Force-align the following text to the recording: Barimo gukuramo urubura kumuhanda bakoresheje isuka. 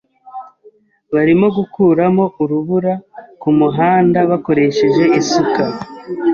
Barimo 1.13 1.47
gukuramo 1.57 2.23
urubura 2.41 2.93
kumuhanda 3.41 4.19
bakoresheje 4.29 5.03
isuka. 5.19 5.63